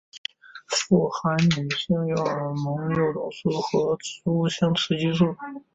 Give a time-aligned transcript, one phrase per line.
[0.65, 5.35] 富含女性荷尔蒙诱导素和植物性雌激素。